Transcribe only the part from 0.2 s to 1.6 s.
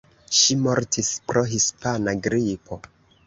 Ŝi mortis pro